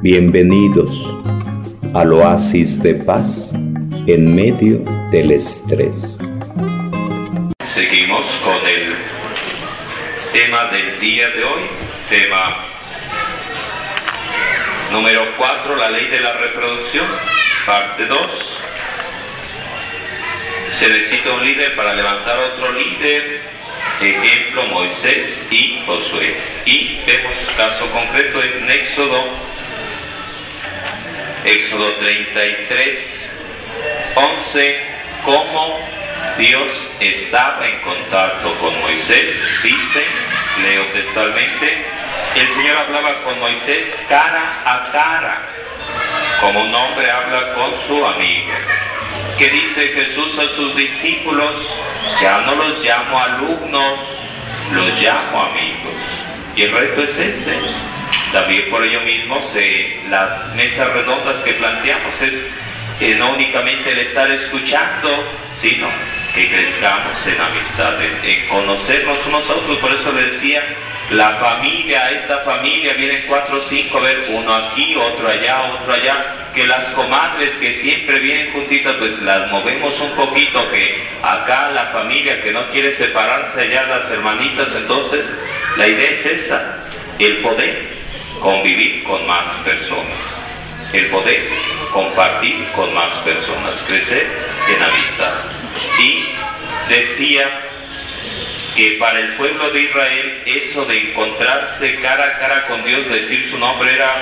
[0.00, 1.12] Bienvenidos
[1.92, 3.52] al oasis de paz
[4.06, 4.78] en medio
[5.10, 6.20] del estrés.
[7.64, 8.94] Seguimos con el
[10.32, 11.62] tema del día de hoy,
[12.08, 12.58] tema
[14.92, 17.06] número 4, la ley de la reproducción,
[17.66, 18.18] parte 2.
[20.78, 23.40] Se necesita un líder para levantar otro líder,
[24.00, 26.36] ejemplo Moisés y Josué.
[26.66, 29.47] Y vemos caso concreto en Éxodo,
[31.48, 33.30] Éxodo 33,
[34.14, 34.80] 11,
[35.24, 35.78] cómo
[36.36, 40.04] Dios estaba en contacto con Moisés, dice,
[40.60, 41.86] leo textualmente,
[42.36, 45.40] el Señor hablaba con Moisés cara a cara,
[46.42, 48.52] como un hombre habla con su amigo.
[49.38, 51.54] ¿Qué dice Jesús a sus discípulos?
[52.20, 54.00] Ya no los llamo alumnos,
[54.72, 55.94] los llamo amigos.
[56.54, 57.58] Y el reto es ese.
[58.32, 59.40] También por ello mismo
[60.10, 62.34] las mesas redondas que planteamos es
[63.00, 65.08] eh, no únicamente el estar escuchando,
[65.54, 65.88] sino
[66.34, 69.78] que crezcamos en amistad, en, conocernos unos a otros.
[69.78, 70.62] Por eso le decía,
[71.10, 75.92] la familia, esta familia, vienen cuatro o cinco, a ver, uno aquí, otro allá, otro
[75.92, 81.70] allá, que las comadres que siempre vienen juntitas, pues las movemos un poquito, que acá
[81.70, 85.24] la familia que no quiere separarse allá, las hermanitas, entonces
[85.76, 86.84] la idea es esa,
[87.18, 87.97] el poder
[88.40, 90.14] convivir con más personas,
[90.92, 91.48] el poder
[91.92, 94.26] compartir con más personas, crecer
[94.68, 95.34] en amistad.
[95.98, 96.24] Y
[96.88, 97.68] decía
[98.76, 103.48] que para el pueblo de Israel eso de encontrarse cara a cara con Dios, decir
[103.50, 104.14] su nombre era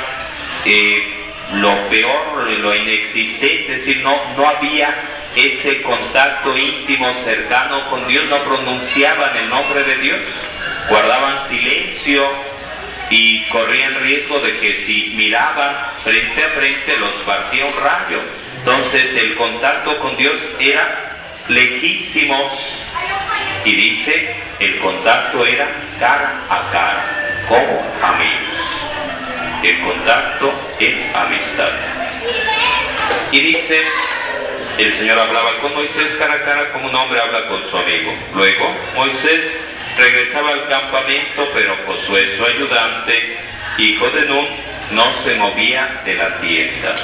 [0.65, 1.13] eh,
[1.55, 4.95] lo peor, lo inexistente, es decir, no, no había
[5.37, 10.21] ese contacto íntimo, cercano con Dios, no pronunciaban el nombre de Dios,
[10.89, 12.27] guardaban silencio
[13.11, 18.21] y corrían riesgo de que si miraban frente a frente los partía un rayo.
[18.59, 21.17] Entonces el contacto con Dios era
[21.49, 22.53] lejísimos
[23.65, 25.69] y dice, el contacto era
[25.99, 28.47] cara a cara, como amigos.
[29.63, 31.71] El contacto en amistad.
[33.33, 33.83] Y dice,
[34.79, 38.15] el Señor hablaba con Moisés cara a cara como un hombre habla con su amigo.
[38.35, 39.59] Luego Moisés
[39.97, 43.39] regresaba al campamento, pero Josué, su ayudante,
[43.79, 44.47] hijo de Nun,
[44.93, 46.95] no se movía de la tienda.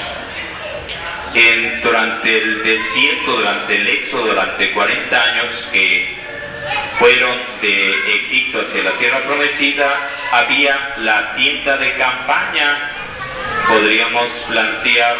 [1.82, 6.18] Durante el desierto, durante el éxodo, durante 40 años que
[6.98, 12.90] fueron de Egipto hacia la tierra prometida, había la tienda de campaña,
[13.66, 15.16] podríamos plantear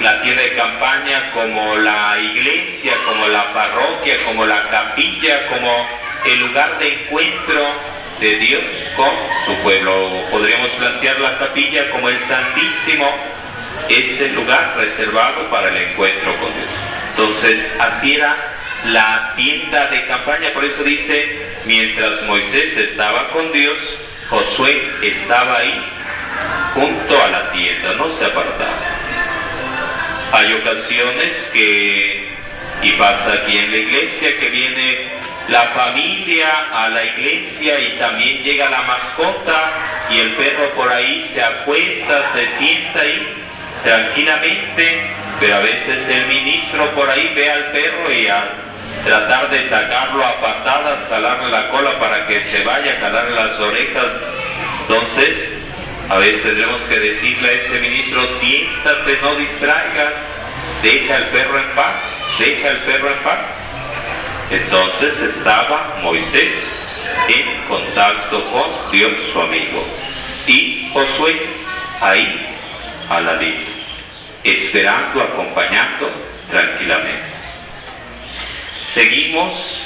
[0.00, 5.86] la tienda de campaña como la iglesia, como la parroquia, como la capilla, como
[6.24, 7.62] el lugar de encuentro
[8.20, 8.64] de Dios
[8.96, 9.10] con
[9.44, 10.24] su pueblo.
[10.30, 13.06] Podríamos plantear la capilla como el Santísimo,
[13.90, 16.70] ese lugar reservado para el encuentro con Dios.
[17.10, 18.36] Entonces, así era
[18.86, 23.76] la tienda de campaña, por eso dice, mientras Moisés estaba con Dios,
[24.30, 25.84] Josué estaba ahí
[26.72, 28.93] junto a la tienda, no se apartaba.
[30.34, 32.26] Hay ocasiones que,
[32.82, 34.98] y pasa aquí en la iglesia, que viene
[35.46, 39.70] la familia a la iglesia y también llega la mascota
[40.10, 43.32] y el perro por ahí se acuesta, se sienta ahí
[43.84, 45.02] tranquilamente,
[45.38, 48.44] pero a veces el ministro por ahí ve al perro y a
[49.04, 54.06] tratar de sacarlo a patadas, jalarle la cola para que se vaya, jalarle las orejas.
[54.80, 55.53] Entonces,
[56.08, 60.12] a veces tendremos que decirle a ese ministro, siéntate, no distraigas,
[60.82, 62.02] deja al perro en paz,
[62.38, 63.40] deja al perro en paz.
[64.50, 66.52] Entonces estaba Moisés
[67.28, 69.84] en contacto con Dios su amigo
[70.46, 71.40] y Josué
[72.00, 72.54] ahí
[73.08, 73.60] a la línea,
[74.42, 76.10] esperando, acompañando
[76.50, 77.32] tranquilamente.
[78.86, 79.80] Seguimos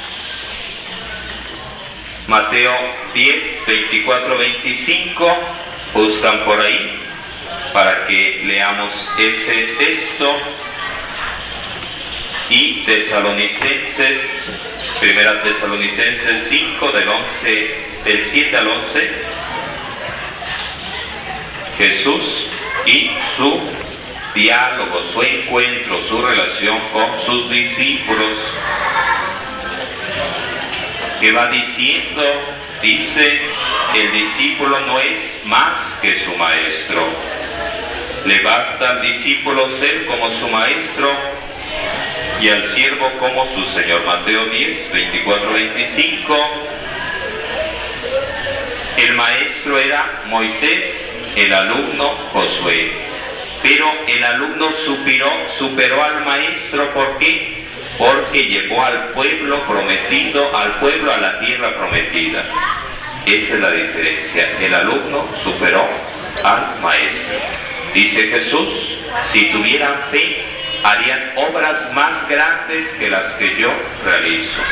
[2.26, 2.74] Mateo
[3.14, 5.38] 10, 24, 25,
[5.94, 7.00] buscan por ahí
[7.72, 10.36] para que leamos ese texto.
[12.50, 14.52] Y Tesalonicenses,
[15.00, 19.12] primera Tesalonicenses 5 del 11, del 7 al 11,
[21.76, 22.48] Jesús
[22.86, 23.60] y su
[24.34, 28.36] diálogo, su encuentro, su relación con sus discípulos,
[31.20, 32.22] que va diciendo,
[32.80, 33.42] dice,
[33.94, 37.08] el discípulo no es más que su maestro.
[38.24, 41.10] Le basta al discípulo ser como su maestro
[42.40, 44.04] y al siervo como su Señor.
[44.04, 46.36] Mateo 10, 24, 25.
[48.98, 52.92] El maestro era Moisés, el alumno Josué.
[53.62, 57.64] Pero el alumno superó, superó al maestro, ¿por qué?
[57.96, 62.44] Porque llevó al pueblo prometido, al pueblo a la tierra prometida.
[63.28, 64.50] Esa es la diferencia.
[64.58, 65.86] El alumno superó
[66.42, 67.36] al maestro.
[67.92, 68.96] Dice Jesús,
[69.26, 70.46] si tuvieran fe,
[70.82, 73.70] harían obras más grandes que las que yo
[74.02, 74.62] realizo.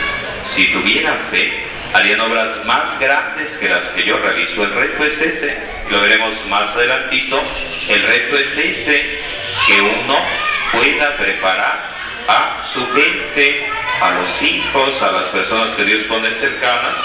[0.54, 1.52] Si tuvieran fe,
[1.92, 4.64] harían obras más grandes que las que yo realizo.
[4.64, 5.58] El reto es ese,
[5.90, 7.42] lo veremos más adelantito.
[7.88, 9.20] El reto es ese,
[9.66, 10.16] que uno
[10.72, 11.94] pueda preparar
[12.26, 13.68] a su gente,
[14.00, 16.96] a los hijos, a las personas que Dios pone cercanas,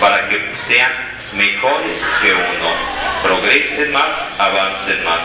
[0.00, 0.92] para que sean
[1.32, 2.72] mejores que uno,
[3.22, 5.24] progresen más, avancen más.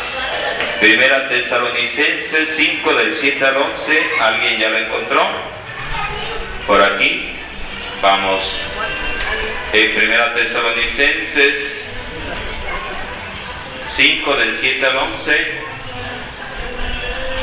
[0.80, 5.28] Primera Tesalonicenses 5 del 7 al 11, ¿alguien ya lo encontró?
[6.68, 7.36] Por aquí,
[8.02, 8.60] vamos.
[9.72, 11.88] En Primera Tesalonicenses
[13.96, 15.62] 5 del 7 al 11,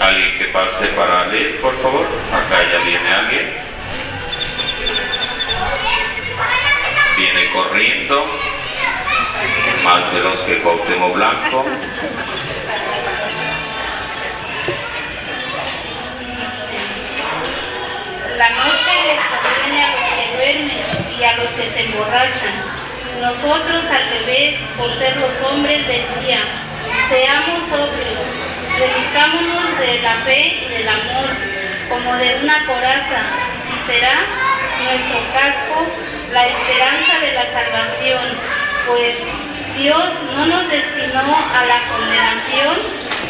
[0.01, 2.07] alguien que pase para leer, por favor.
[2.33, 3.70] Acá ya viene alguien.
[7.31, 8.27] Corriendo,
[9.85, 11.65] más veloz que Cuauhtémoc Blanco.
[18.37, 20.83] La noche les a los que duermen
[21.19, 22.55] y a los que se emborrachan.
[23.21, 26.41] Nosotros al revés, por ser los hombres del día,
[27.09, 28.27] seamos sobrios,
[28.77, 31.31] revistámonos de la fe y del amor,
[31.89, 33.23] como de una coraza,
[33.73, 34.27] y será
[34.85, 38.23] nuestro casco la esperanza de la salvación,
[38.87, 39.17] pues
[39.77, 40.05] Dios
[40.37, 42.77] no nos destinó a la condenación,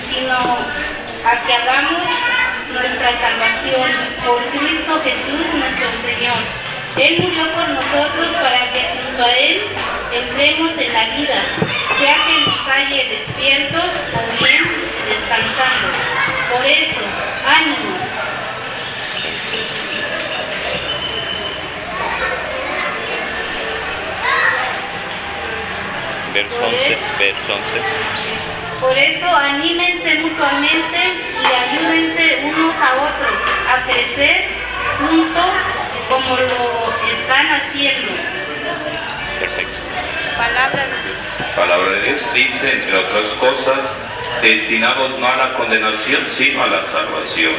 [0.09, 2.07] sino a que hagamos
[2.73, 3.91] nuestra salvación
[4.25, 6.41] por Cristo Jesús nuestro Señor.
[6.97, 9.63] Él murió por nosotros para que junto a Él
[10.13, 11.41] entremos en la vida,
[11.99, 14.65] sea que nos halle despiertos o bien
[15.09, 15.89] descansando.
[16.53, 17.01] Por eso,
[17.47, 18.10] ánimo.
[26.35, 27.01] Verso Por 11, eso.
[27.19, 28.81] verso 11.
[28.81, 30.99] Por eso anímense mutuamente
[31.43, 33.37] y ayúdense unos a otros
[33.69, 34.45] a crecer
[34.99, 35.53] juntos
[36.09, 38.13] como lo están haciendo.
[39.39, 39.79] Perfecto.
[40.37, 41.19] Palabra de Dios.
[41.57, 43.81] Palabra de Dios dice, entre otras cosas,
[44.41, 47.55] destinados no a la condenación, sino a la salvación.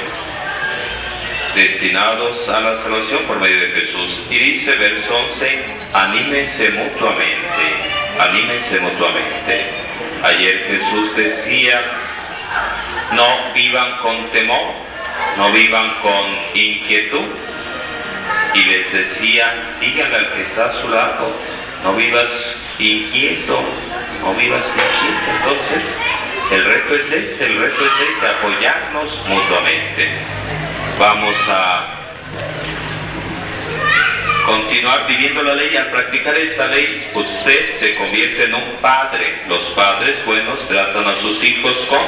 [1.56, 4.24] Destinados a la salvación por medio de Jesús.
[4.30, 5.60] Y dice, verso 11,
[5.94, 9.66] anímense mutuamente, anímense mutuamente.
[10.24, 11.82] Ayer Jesús decía,
[13.14, 14.74] no vivan con temor,
[15.38, 17.28] no vivan con inquietud.
[18.54, 21.34] Y les decía, díganle al que está a su lado,
[21.84, 23.62] no vivas inquieto,
[24.22, 25.32] no vivas inquieto.
[25.40, 25.84] Entonces,
[26.52, 30.10] el reto es ese, el reto es ese, apoyarnos mutuamente.
[31.00, 32.01] Vamos a
[34.52, 35.78] continuar viviendo la ley.
[35.78, 39.44] Al practicar esta ley, usted se convierte en un padre.
[39.48, 42.00] Los padres buenos tratan a sus hijos con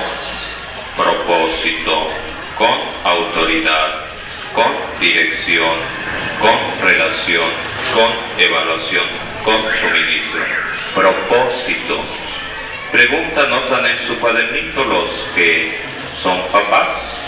[0.98, 2.10] propósito,
[2.58, 4.02] con autoridad,
[4.54, 5.78] con dirección,
[6.42, 7.50] con relación,
[7.94, 9.06] con evaluación,
[9.46, 10.44] con suministro.
[10.94, 12.02] Propósito.
[12.92, 15.78] Pregunta, notan en su cuadernito los que
[16.22, 17.20] son papás.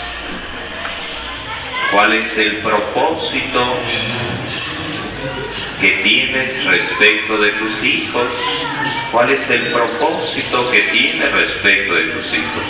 [1.90, 3.76] ¿Cuál es el propósito
[5.80, 8.26] que tienes respecto de tus hijos?
[9.10, 12.62] ¿Cuál es el propósito que tienes respecto de tus hijos?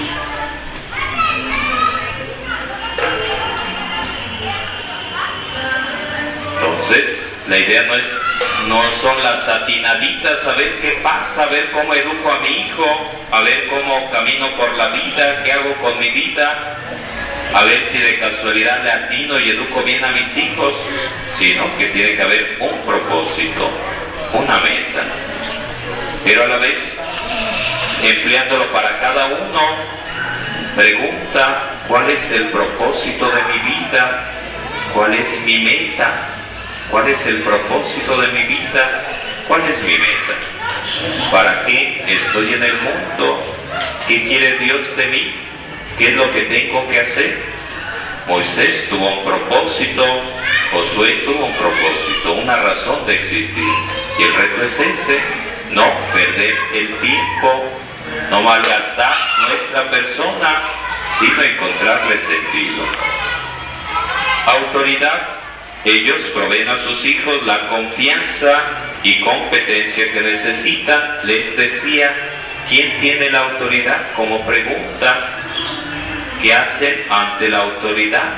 [6.56, 8.26] Entonces, la idea no es
[8.68, 12.84] no son las atinaditas a ver qué pasa, a ver cómo educo a mi hijo,
[13.30, 16.76] a ver cómo camino por la vida, qué hago con mi vida,
[17.56, 20.74] a ver si de casualidad le atino y educo bien a mis hijos,
[21.38, 23.70] sino que tiene que haber un propósito,
[24.34, 25.04] una meta.
[26.22, 26.78] Pero a la vez,
[28.02, 29.60] empleándolo para cada uno,
[30.76, 34.30] pregunta cuál es el propósito de mi vida,
[34.92, 36.28] cuál es mi meta,
[36.90, 39.02] cuál es el propósito de mi vida,
[39.48, 43.56] cuál es mi meta, para qué estoy en el mundo,
[44.06, 45.46] qué quiere Dios de mí,
[45.98, 47.38] qué es lo que tengo que hacer.
[48.26, 50.04] Moisés tuvo un propósito,
[50.72, 53.72] Josué tuvo un propósito, una razón de existir.
[54.18, 55.18] Y el reto es ese,
[55.70, 57.64] no perder el tiempo,
[58.30, 59.14] no malgastar
[59.48, 60.62] nuestra persona,
[61.18, 62.84] sino encontrarle sentido.
[64.46, 65.28] Autoridad,
[65.84, 68.60] Ellos proveen a sus hijos la confianza
[69.04, 71.18] y competencia que necesitan.
[71.22, 72.12] Les decía,
[72.68, 74.14] ¿quién tiene la autoridad?
[74.14, 75.20] Como pregunta,
[76.42, 78.34] ¿qué hacen ante la autoridad?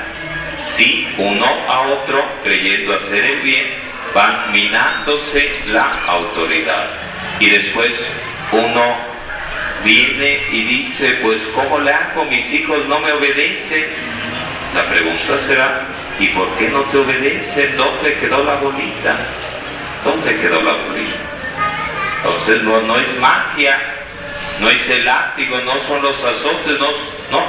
[0.75, 3.67] Sí, uno a otro, creyendo hacer el bien,
[4.13, 6.87] van minándose la autoridad.
[7.39, 7.91] Y después
[8.51, 8.97] uno
[9.83, 12.25] viene y dice, pues ¿cómo le hago?
[12.25, 13.85] Mis hijos no me obedecen.
[14.75, 15.87] La pregunta será,
[16.19, 17.75] ¿y por qué no te obedecen?
[17.75, 19.17] ¿Dónde quedó la bolita?
[20.03, 21.17] ¿Dónde quedó la bolita?
[22.17, 23.79] Entonces no, no es magia,
[24.59, 26.91] no es el látigo, no son los azotes, no,
[27.31, 27.43] no.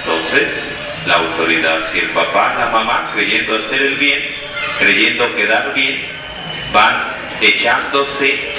[0.00, 0.74] Entonces,
[1.06, 4.20] la autoridad, si el papá, la mamá, creyendo hacer el bien,
[4.78, 6.04] creyendo quedar bien,
[6.72, 8.52] van echándose,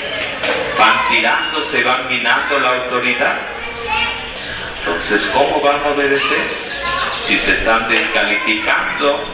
[0.77, 3.37] van tirándose, van minando la autoridad.
[4.79, 6.65] Entonces, ¿cómo van a obedecer?
[7.27, 9.25] Si se están descalificando,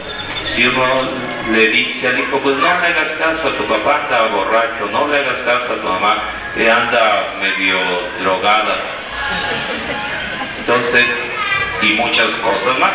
[0.54, 0.84] si uno
[1.50, 5.08] le dice al hijo, pues no le hagas caso a tu papá, anda borracho, no
[5.08, 6.16] le hagas caso a tu mamá,
[6.54, 7.78] que anda medio
[8.20, 8.76] drogada.
[10.58, 11.08] Entonces,
[11.80, 12.92] y muchas cosas más,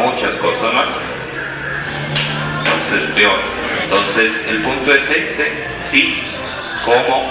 [0.00, 0.86] muchas cosas más.
[2.64, 3.38] Entonces, peor.
[3.84, 6.22] Entonces, el punto es ese, sí,
[6.84, 7.30] como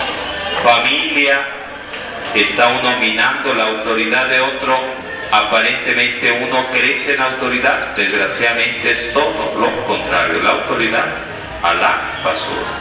[0.63, 1.41] familia
[2.34, 4.79] está uno minando la autoridad de otro,
[5.38, 11.08] aparentemente uno crece en autoridad, desgraciadamente es todo lo contrario, la autoridad
[11.62, 12.72] a la basura,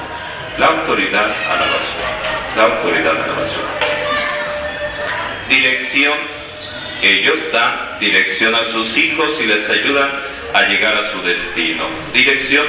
[0.58, 2.08] la autoridad a la basura,
[2.56, 3.68] la autoridad a la basura.
[5.48, 6.34] Dirección
[7.02, 10.10] ellos dan dirección a sus hijos y les ayudan
[10.54, 11.84] a llegar a su destino.
[12.14, 12.64] Dirección,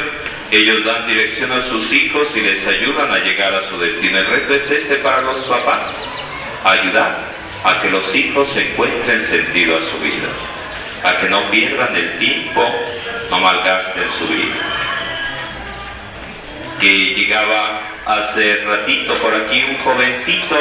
[0.51, 4.17] ellos dan dirección a sus hijos y les ayudan a llegar a su destino.
[4.19, 5.87] El reto es ese para los papás,
[6.65, 7.34] ayudar
[7.65, 10.29] a que los hijos encuentren sentido a su vida,
[11.03, 12.63] a que no pierdan el tiempo,
[13.31, 14.55] no malgasten su vida.
[16.79, 20.55] Que llegaba hace ratito por aquí un jovencito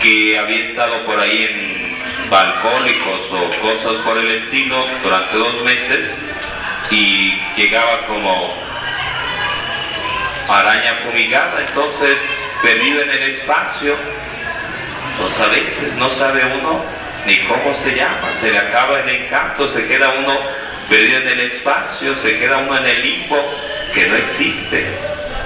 [0.00, 1.92] que había estado por ahí en
[2.34, 6.18] alcohólicos o cosas por el estilo durante dos meses
[6.90, 8.52] y llegaba como
[10.48, 12.18] araña fumigada, entonces
[12.62, 13.96] perdido en el espacio,
[15.18, 16.84] pues a veces no sabe uno
[17.26, 20.36] ni cómo se llama, se le acaba el encanto, se queda uno
[20.88, 23.54] perdido en el espacio, se queda uno en el limbo
[23.94, 24.86] que no existe,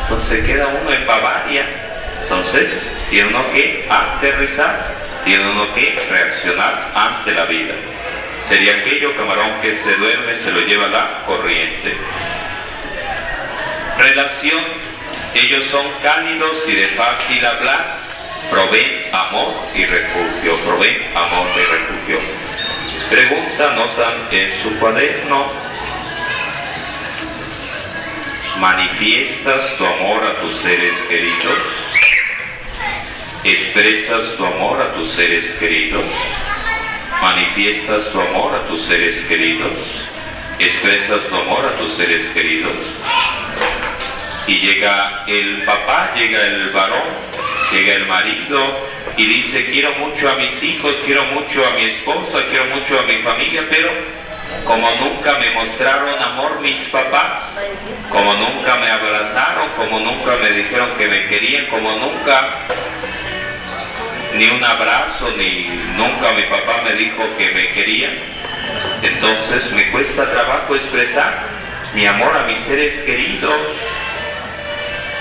[0.03, 1.67] entonces se queda uno en Bavaria,
[2.23, 4.97] entonces tiene uno que aterrizar.
[5.27, 7.75] Tiene uno que reaccionar ante la vida.
[8.45, 11.97] Sería aquello camarón que se duerme, se lo lleva la corriente.
[13.99, 14.63] Relación,
[15.35, 18.06] ellos son cálidos y de fácil hablar,
[18.51, 22.19] proveen amor y refugio, proveen amor y refugio.
[23.11, 25.53] Pregunta, notan en su cuaderno,
[28.59, 31.87] manifiestas tu amor a tus seres queridos
[33.47, 36.05] expresas tu amor a tus seres queridos,
[37.23, 39.71] manifiestas tu amor a tus seres queridos,
[40.59, 42.77] expresas tu amor a tus seres queridos.
[44.49, 47.07] Y llega el papá, llega el varón,
[47.71, 48.59] llega el marido
[49.17, 53.03] y dice, quiero mucho a mis hijos, quiero mucho a mi esposa, quiero mucho a
[53.03, 53.91] mi familia, pero
[54.65, 57.59] como nunca me mostraron amor mis papás,
[58.11, 62.67] como nunca me abrazaron, como nunca me dijeron que me querían, como nunca
[64.35, 65.65] ni un abrazo, ni
[65.97, 68.11] nunca mi papá me dijo que me quería.
[69.03, 71.45] Entonces me cuesta trabajo expresar
[71.95, 73.61] mi amor a mis seres queridos.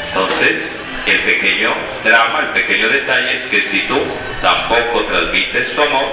[0.07, 0.74] Entonces,
[1.05, 3.99] el pequeño drama, el pequeño detalle es que si tú
[4.41, 6.05] tampoco transmites tu amor,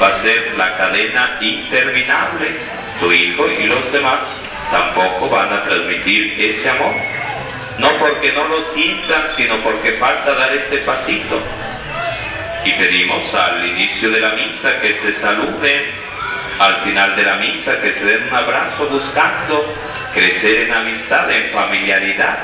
[0.00, 2.56] va a ser la cadena interminable.
[3.00, 4.20] Tu hijo y los demás
[4.70, 6.94] tampoco van a transmitir ese amor.
[7.78, 11.40] No porque no lo sientan, sino porque falta dar ese pasito
[12.64, 15.84] y pedimos al inicio de la misa que se saluden,
[16.58, 19.72] al final de la misa que se den un abrazo buscando
[20.12, 22.38] crecer en amistad, en familiaridad,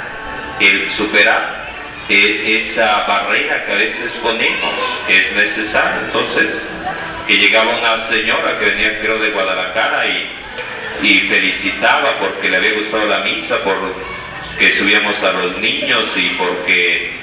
[0.60, 1.71] el superar
[2.08, 4.74] esa barrera que a veces ponemos,
[5.08, 6.00] es necesario.
[6.06, 6.52] Entonces,
[7.26, 10.28] que llegaba una señora que venía creo de Guadalajara y,
[11.02, 17.22] y felicitaba porque le había gustado la misa, porque subíamos a los niños y porque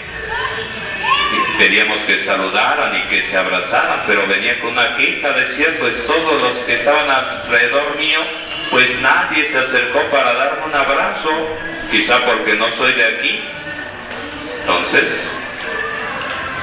[1.60, 6.42] Pedíamos que saludaran y que se abrazaran, pero venía con una quinta, decía, pues todos
[6.42, 8.22] los que estaban alrededor mío,
[8.72, 11.30] pues nadie se acercó para darme un abrazo,
[11.92, 13.42] quizá porque no soy de aquí.
[14.70, 15.10] Entonces,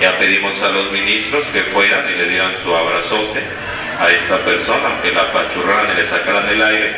[0.01, 3.43] ya pedimos a los ministros que fueran y le dieran su abrazote
[3.99, 6.97] a esta persona, aunque la apachurraran y le sacaran el aire.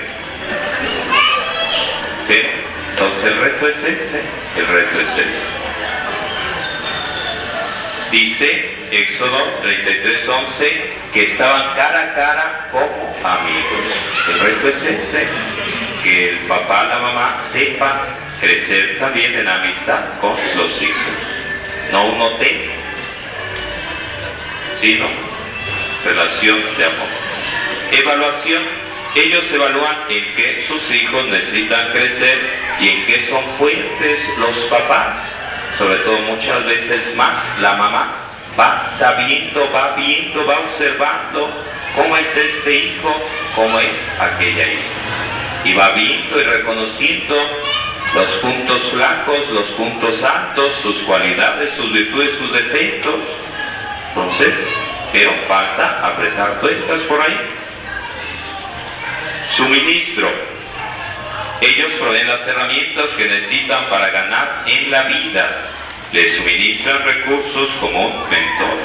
[2.29, 2.49] Pero,
[2.91, 4.21] entonces el reto es ese,
[4.59, 5.25] el reto es ese.
[8.11, 10.73] Dice Éxodo 33:11
[11.15, 13.97] que estaban cara a cara como amigos.
[14.29, 15.27] El reto es ese,
[16.03, 21.15] que el papá, la mamá sepa crecer también en amistad con los hijos.
[21.93, 22.71] No un hotel,
[24.81, 25.07] sino
[26.05, 27.09] relación de amor.
[27.93, 28.63] Evaluación.
[29.15, 32.39] Ellos evalúan en qué sus hijos necesitan crecer
[32.79, 35.17] y en qué son fuertes los papás.
[35.79, 38.13] Sobre todo muchas veces más la mamá
[38.59, 41.51] va sabiendo, va viendo, va observando
[41.97, 43.15] cómo es este hijo,
[43.57, 44.83] cómo es aquella hija.
[45.65, 47.35] Y va viendo y reconociendo
[48.15, 53.21] los puntos flacos, los puntos altos, sus cualidades, sus virtudes, sus defectos.
[54.09, 54.55] Entonces,
[55.13, 57.39] pero falta apretar tuercas por ahí.
[59.49, 60.31] Suministro.
[61.61, 65.71] Ellos proveen las herramientas que necesitan para ganar en la vida.
[66.13, 68.79] Les suministran recursos como un mentor.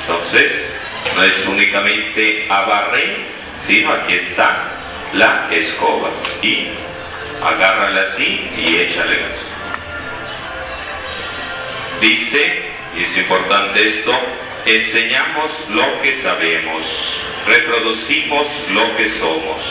[0.00, 0.76] Entonces,
[1.14, 3.18] no es únicamente abarré,
[3.60, 4.64] sino aquí está
[5.12, 6.10] la escoba.
[6.40, 6.68] Y
[7.44, 9.52] agárrala así y échale gas.
[12.00, 12.62] Dice,
[12.96, 14.12] y es importante esto,
[14.66, 16.84] enseñamos lo que sabemos,
[17.46, 19.62] reproducimos lo que somos.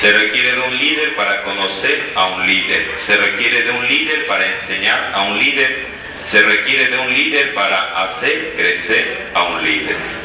[0.00, 4.26] Se requiere de un líder para conocer a un líder, se requiere de un líder
[4.26, 5.86] para enseñar a un líder,
[6.24, 10.23] se requiere de un líder para hacer crecer a un líder.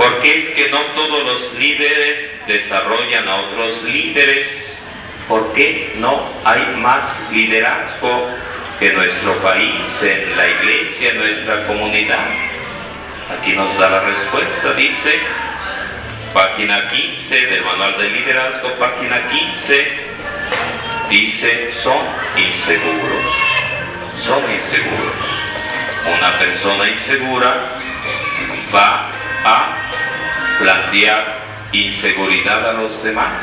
[0.00, 4.78] Porque es que no todos los líderes desarrollan a otros líderes.
[5.28, 8.26] ¿Por qué no hay más liderazgo
[8.80, 12.28] en nuestro país, en la iglesia, en nuestra comunidad?
[13.38, 15.20] Aquí nos da la respuesta, dice,
[16.32, 19.86] página 15 del manual de liderazgo, página 15,
[21.10, 22.06] dice, son
[22.38, 23.24] inseguros,
[24.24, 25.14] son inseguros.
[26.16, 27.74] Una persona insegura
[28.74, 29.10] va
[29.44, 29.68] a
[30.58, 31.40] plantear
[31.72, 33.42] inseguridad a los demás.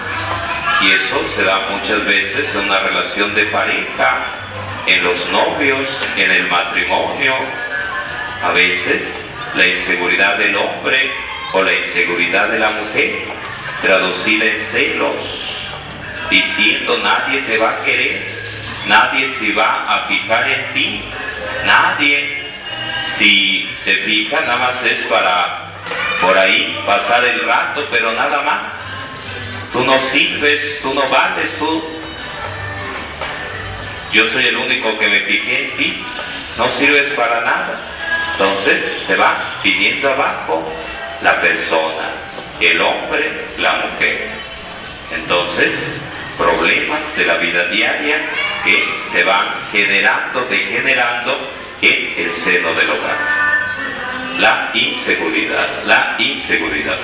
[0.81, 4.25] Y eso se da muchas veces en una relación de pareja,
[4.85, 7.33] en los novios, en el matrimonio.
[8.43, 11.11] A veces la inseguridad del hombre
[11.53, 13.25] o la inseguridad de la mujer,
[13.81, 15.57] traducida en celos,
[16.29, 18.21] diciendo nadie te va a querer,
[18.85, 21.03] nadie se va a fijar en ti,
[21.65, 22.45] nadie.
[23.17, 25.66] Si se fija, nada más es para
[26.21, 28.73] por ahí pasar el rato, pero nada más.
[29.71, 31.83] Tú no sirves, tú no vales, tú.
[34.11, 36.03] Yo soy el único que me fijé en ti,
[36.57, 37.79] no sirves para nada.
[38.31, 40.63] Entonces se va viniendo abajo
[41.21, 42.09] la persona,
[42.59, 44.29] el hombre, la mujer.
[45.13, 45.75] Entonces,
[46.37, 48.21] problemas de la vida diaria
[48.63, 51.51] que se van generando, degenerando
[51.81, 53.56] en el seno del hogar
[54.37, 56.97] la inseguridad, la inseguridad.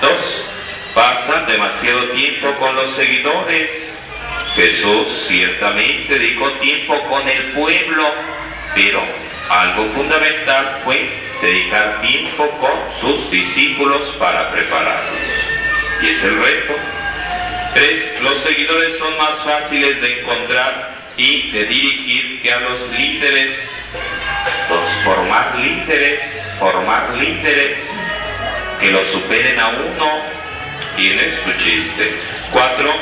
[0.00, 0.46] Dos,
[0.94, 3.98] pasan demasiado tiempo con los seguidores.
[4.54, 8.06] Jesús ciertamente dedicó tiempo con el pueblo,
[8.74, 9.02] pero
[9.48, 11.10] algo fundamental fue
[11.42, 15.20] dedicar tiempo con sus discípulos para prepararlos.
[16.02, 16.74] Y es el reto.
[17.74, 23.56] Tres, los seguidores son más fáciles de encontrar y de dirigir que a los líderes.
[24.68, 27.78] Dos, formar líderes formar líderes
[28.80, 30.20] que lo superen a uno
[30.96, 32.16] tiene su chiste.
[32.52, 32.92] Cuatro,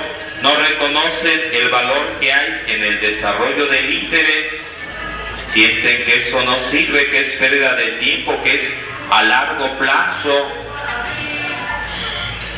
[0.43, 4.77] no reconocen el valor que hay en el desarrollo de líderes,
[5.45, 8.77] sienten que eso no sirve, que es pérdida de tiempo, que es
[9.11, 10.53] a largo plazo.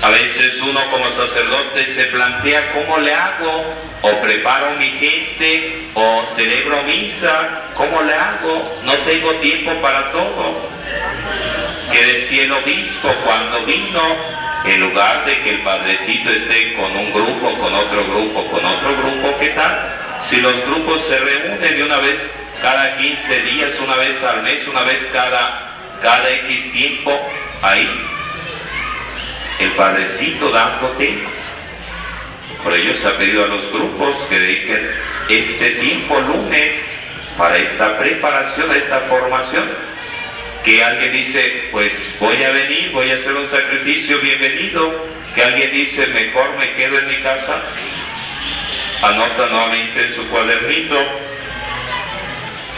[0.04, 3.64] A veces uno como sacerdote se plantea cómo le hago,
[4.02, 8.80] o preparo mi gente, o celebro misa, ¿cómo le hago?
[8.84, 10.68] No tengo tiempo para todo
[11.90, 14.02] que decía el obispo cuando vino,
[14.66, 18.94] en lugar de que el padrecito esté con un grupo, con otro grupo, con otro
[18.98, 20.20] grupo, ¿qué tal?
[20.28, 24.68] Si los grupos se reúnen de una vez cada 15 días, una vez al mes,
[24.68, 27.26] una vez cada, cada X tiempo,
[27.62, 27.88] ahí
[29.58, 31.18] el padrecito dándote.
[32.62, 34.90] Por ello se ha pedido a los grupos que dediquen
[35.28, 36.74] este tiempo lunes
[37.36, 39.64] para esta preparación, esta formación
[40.64, 45.70] que alguien dice, pues voy a venir, voy a hacer un sacrificio, bienvenido, que alguien
[45.70, 47.60] dice, mejor me quedo en mi casa,
[49.02, 50.96] anota nuevamente en su cuadernito,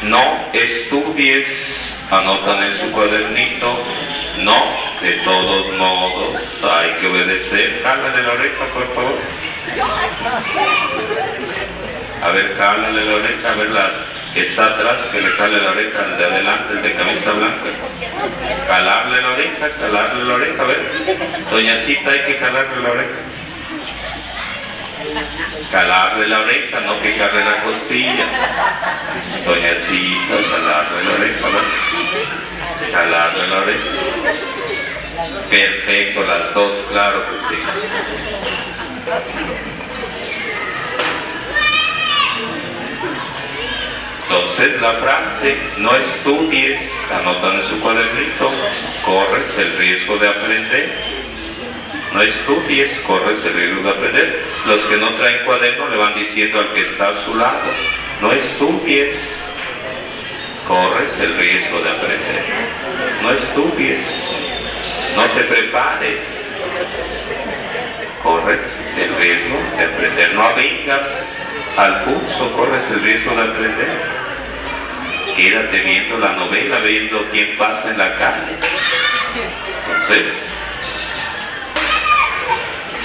[0.02, 3.82] no estudies, anotan en su cuadernito,
[4.38, 9.18] no, de todos modos, hay que obedecer, de la oreja por favor.
[12.22, 13.92] A ver, cálale la oreja, a ver la
[14.32, 17.70] que está atrás, que le cale la oreja al de adelante, el de camisa blanca.
[18.66, 20.92] Calarle la oreja, calarle la oreja, a ver.
[21.50, 23.35] Doñacita, hay que calarle la oreja.
[25.70, 28.26] Calarle la oreja, no picarle la costilla.
[29.44, 32.92] Doñacita, calarle la oreja, ver.
[32.92, 33.90] Calarle la oreja.
[35.50, 37.62] Perfecto, las dos, claro que sí.
[44.22, 46.80] Entonces la frase, no estudies,
[47.12, 48.50] anotan en su cuadernito,
[49.04, 51.15] corres el riesgo de aprender.
[52.12, 54.44] No estudies, corres el riesgo de aprender.
[54.66, 57.70] Los que no traen cuaderno le van diciendo al que está a su lado,
[58.22, 59.14] no estudies,
[60.66, 62.44] corres el riesgo de aprender.
[63.22, 64.00] No estudies,
[65.14, 66.20] no te prepares,
[68.22, 68.60] corres
[68.96, 70.34] el riesgo de aprender.
[70.34, 71.36] No avengas
[71.76, 74.16] al curso, corres el riesgo de aprender.
[75.36, 78.56] Quédate viendo la novela, viendo quién pasa en la calle.
[79.86, 80.55] Entonces,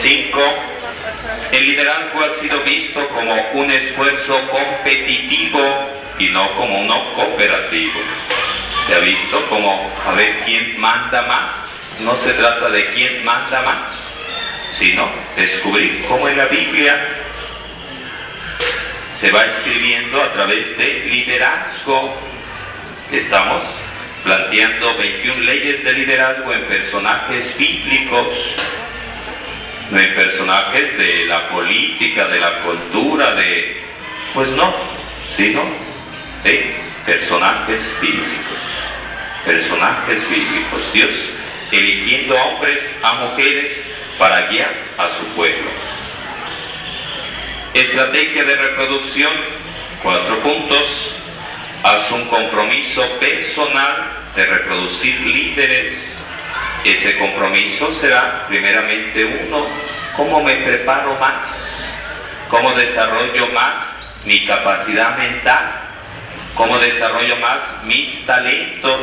[0.02, 0.42] cinco,
[1.52, 5.62] el liderazgo ha sido visto como un esfuerzo competitivo
[6.18, 8.00] y no como uno cooperativo.
[8.88, 11.56] Se ha visto como a ver quién manda más.
[12.00, 13.88] No se trata de quién manda más,
[14.72, 16.98] sino descubrir cómo en la Biblia
[19.14, 22.16] se va escribiendo a través de liderazgo.
[23.12, 23.64] Estamos
[24.24, 28.56] planteando 21 leyes de liderazgo en personajes bíblicos,
[29.97, 33.82] en personajes de la política, de la cultura, de...
[34.34, 34.73] Pues no,
[35.36, 35.63] sino
[36.43, 36.75] de
[37.06, 38.60] personajes bíblicos.
[39.45, 40.93] Personajes bíblicos.
[40.93, 41.10] Dios
[41.71, 43.86] eligiendo a hombres, a mujeres
[44.17, 45.69] para guiar a su pueblo.
[47.73, 49.32] Estrategia de reproducción,
[50.04, 51.15] cuatro puntos.
[51.84, 56.21] Haz un compromiso personal de reproducir líderes.
[56.84, 59.67] Ese compromiso será primeramente uno,
[60.15, 61.48] ¿cómo me preparo más?
[62.50, 65.74] ¿Cómo desarrollo más mi capacidad mental?
[66.56, 69.00] ¿Cómo desarrollo más mis talentos?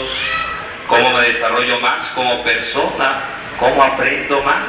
[0.88, 3.20] ¿Cómo me desarrollo más como persona?
[3.60, 4.66] ¿Cómo aprendo más?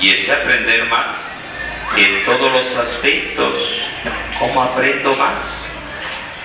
[0.00, 1.14] Y ese aprender más
[1.96, 3.86] en todos los aspectos.
[4.38, 5.44] ¿Cómo aprendo más?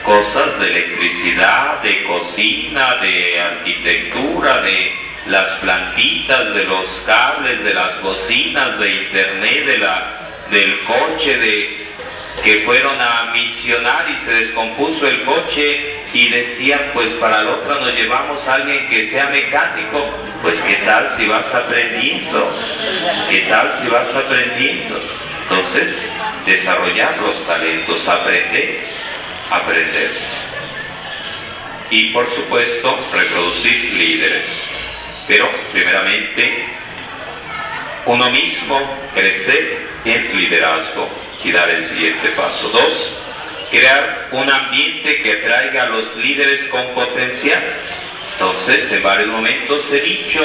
[0.03, 8.01] Cosas de electricidad, de cocina, de arquitectura, de las plantitas, de los cables, de las
[8.01, 11.85] bocinas, de internet, de la, del coche, de
[12.43, 17.79] que fueron a misionar y se descompuso el coche y decían, pues para la otra
[17.79, 20.09] nos llevamos a alguien que sea mecánico,
[20.41, 22.55] pues qué tal si vas aprendiendo,
[23.29, 25.01] qué tal si vas aprendiendo.
[25.49, 25.91] Entonces,
[26.45, 28.79] desarrollar los talentos, aprender,
[29.49, 30.11] aprender.
[31.89, 34.74] Y por supuesto, reproducir líderes.
[35.27, 36.65] Pero, primeramente,
[38.05, 38.79] uno mismo
[39.13, 41.09] crecer en liderazgo
[41.43, 42.69] y dar el siguiente paso.
[42.69, 43.17] Dos,
[43.71, 47.63] crear un ambiente que traiga a los líderes con potencial.
[48.33, 50.41] Entonces, en varios momentos he dicho,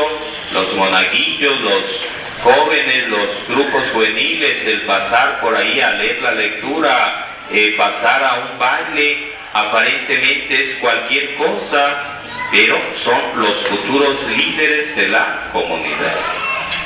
[0.52, 2.08] los monaguillos, los
[2.42, 8.34] jóvenes, los grupos juveniles, el pasar por ahí a leer la lectura, eh, pasar a
[8.50, 12.19] un baile, aparentemente es cualquier cosa,
[12.50, 16.16] pero son los futuros líderes de la comunidad.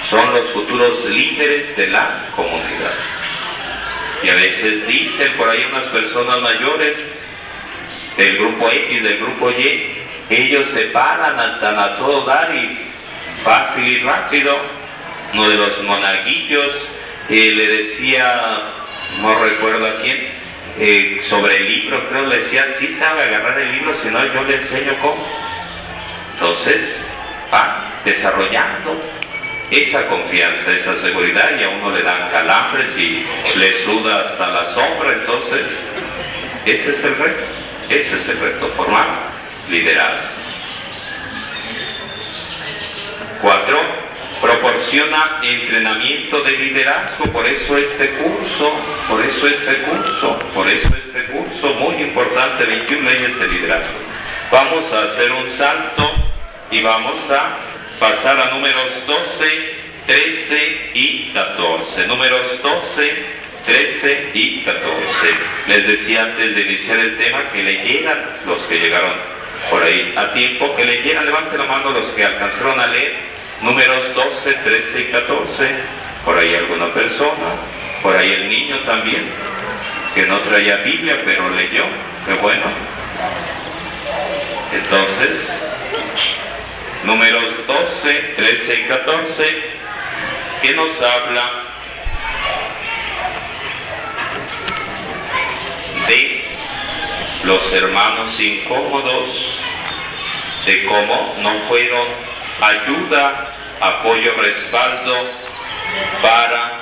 [0.08, 2.94] Son los futuros líderes de la comunidad.
[4.22, 6.96] Y a veces dicen por ahí unas personas mayores
[8.16, 9.96] del grupo X, del grupo Y,
[10.30, 12.78] ellos se paran a, a todo dar y
[13.42, 14.56] fácil y rápido,
[15.32, 16.88] uno de los monaguillos
[17.28, 18.62] eh, le decía,
[19.20, 20.28] no recuerdo a quién,
[20.78, 24.44] eh, sobre el libro, creo le decía, sí sabe agarrar el libro, si no yo
[24.44, 25.24] le enseño cómo.
[26.34, 27.04] Entonces,
[27.52, 29.00] va desarrollando
[29.70, 33.24] esa confianza, esa seguridad y a uno le dan calambres y
[33.56, 35.66] le suda hasta la sombra, entonces
[36.66, 37.44] ese es el reto,
[37.88, 39.06] ese es el reto, formar
[39.68, 40.28] liderazgo.
[43.40, 43.78] Cuatro,
[44.40, 48.72] proporciona entrenamiento de liderazgo, por eso este curso,
[49.08, 54.23] por eso este curso, por eso este curso, muy importante, 21 leyes de liderazgo.
[54.50, 56.10] Vamos a hacer un salto
[56.70, 57.56] y vamos a
[57.98, 59.74] pasar a números 12,
[60.06, 62.06] 13 y 14.
[62.06, 63.26] Números 12,
[63.66, 64.86] 13 y 14.
[65.68, 69.12] Les decía antes de iniciar el tema que leyeran los que llegaron
[69.70, 73.14] por ahí a tiempo, que leyeran, levanten la mano los que alcanzaron a leer
[73.62, 75.68] números 12, 13 y 14.
[76.24, 77.56] Por ahí alguna persona.
[78.02, 79.24] Por ahí el niño también,
[80.14, 81.84] que no traía Biblia, pero leyó.
[82.26, 82.64] Qué bueno.
[84.72, 85.58] Entonces,
[87.04, 89.74] números 12, 13 y 14,
[90.62, 91.64] que nos habla
[96.08, 96.44] de
[97.44, 99.60] los hermanos incómodos,
[100.66, 102.08] de cómo no fueron
[102.60, 105.30] ayuda, apoyo, respaldo
[106.22, 106.80] para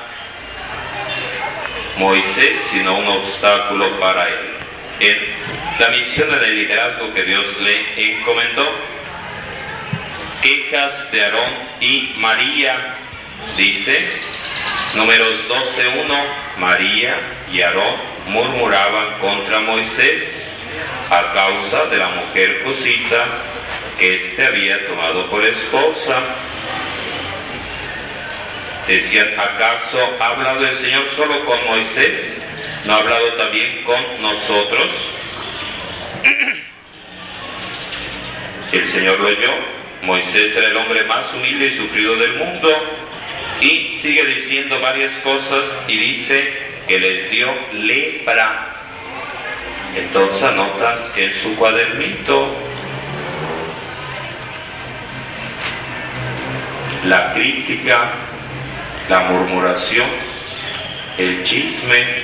[1.97, 4.62] Moisés, sino un obstáculo para él.
[5.81, 8.65] La misión de liderazgo que Dios le encomendó,
[10.41, 12.95] quejas de Aarón y María,
[13.57, 14.11] dice,
[14.95, 16.25] números 12.1,
[16.59, 17.17] María
[17.53, 17.97] y Aarón
[18.29, 20.57] murmuraban contra Moisés
[21.11, 23.27] a causa de la mujer cosita
[23.99, 26.23] que éste había tomado por esposa
[28.87, 32.43] Decían, ¿acaso ha hablado el Señor solo con Moisés?
[32.85, 34.91] ¿No ha hablado también con nosotros?
[38.73, 39.51] El Señor lo oyó.
[40.03, 42.69] Moisés era el hombre más humilde y sufrido del mundo.
[43.61, 46.53] Y sigue diciendo varias cosas y dice
[46.89, 48.69] que les dio lepra.
[49.95, 52.57] Entonces anota en su cuadernito
[57.05, 58.13] la crítica
[59.09, 60.09] la murmuración,
[61.19, 62.22] el chisme,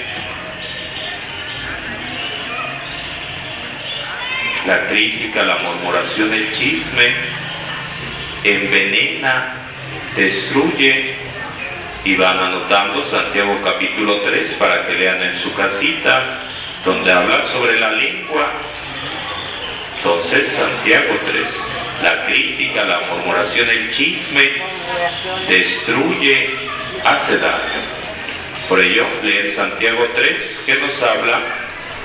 [4.69, 7.15] la crítica, la murmuración, el chisme,
[8.45, 9.55] envenena,
[10.15, 11.17] destruye,
[12.05, 16.43] y van anotando Santiago capítulo 3 para que lean en su casita,
[16.85, 18.53] donde habla sobre la lengua.
[19.97, 21.47] Entonces, Santiago 3
[22.03, 24.53] la crítica, la murmuración, el chisme,
[25.49, 26.51] destruye,
[27.05, 27.81] hace daño.
[28.69, 31.41] Por ello, leer Santiago 3, que nos habla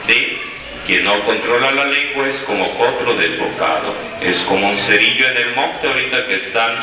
[0.08, 0.53] de
[0.86, 5.56] quien no controla la lengua es como otro desbocado, es como un cerillo en el
[5.56, 6.76] monte ahorita que están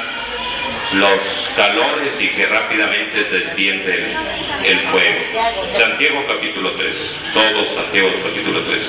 [0.92, 4.12] los calores y que rápidamente se extiende
[4.64, 5.20] el, fuego.
[5.78, 8.82] Santiago capítulo 3, todo Santiago capítulo 3.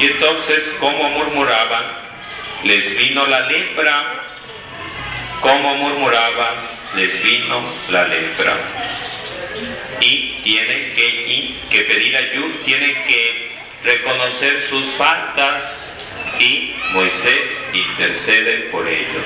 [0.00, 1.84] Y entonces, como murmuraban,
[2.64, 4.24] les vino la lepra,
[5.40, 6.56] como murmuraban,
[6.96, 8.56] les vino la lepra.
[10.00, 13.49] Y tienen que, que pedir ayuda, tienen que
[13.84, 15.92] reconocer sus faltas
[16.38, 19.24] y Moisés intercede por ellos.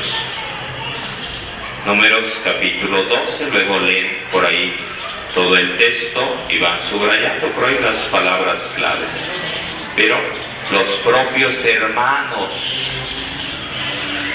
[1.86, 4.74] Números capítulo 12, luego leen por ahí
[5.34, 9.10] todo el texto y van subrayando por ahí las palabras claves.
[9.96, 10.16] Pero
[10.70, 12.52] los propios hermanos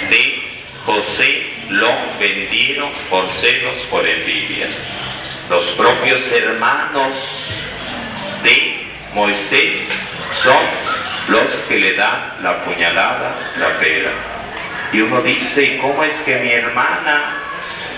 [0.10, 0.44] de
[0.86, 4.68] José lo vendieron por celos, por envidia.
[5.50, 7.16] Los propios hermanos
[8.44, 9.90] de Moisés
[10.44, 10.66] son
[11.28, 14.12] los que le dan la puñalada trapera.
[14.92, 17.36] Y uno dice, ¿y cómo es que mi hermana,